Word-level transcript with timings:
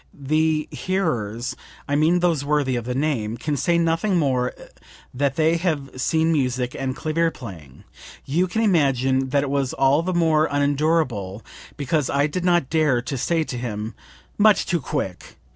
The 0.11 0.67
hearers 0.71 1.55
(I 1.87 1.95
mean 1.95 2.21
those 2.21 2.43
worthy 2.43 2.75
of 2.75 2.85
the 2.85 2.95
name) 2.95 3.37
can 3.37 3.55
say 3.55 3.77
nothing 3.77 4.17
more 4.17 4.51
than 5.13 5.31
they 5.35 5.57
have 5.57 5.91
seen 6.01 6.31
music 6.31 6.75
and 6.79 6.95
clavier 6.95 7.29
playing. 7.29 7.83
You 8.25 8.47
can 8.47 8.63
imagine 8.63 9.29
that 9.29 9.43
it 9.43 9.51
was 9.51 9.73
all 9.73 10.01
the 10.01 10.15
more 10.15 10.47
unendurable 10.49 11.45
because 11.77 12.09
I 12.09 12.25
did 12.25 12.43
not 12.43 12.67
dare 12.71 12.99
to 13.03 13.15
say 13.15 13.43
to 13.43 13.57
him: 13.59 13.93
'Much 14.39 14.65
too 14.65 14.79
quick!' 14.81 15.37